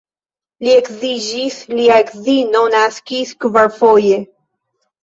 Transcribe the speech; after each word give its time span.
Li 0.63 0.71
edziĝis, 0.77 1.59
lia 1.75 1.99
edzino 2.07 2.65
naskis 2.79 3.39
kvarfoje. 3.47 4.25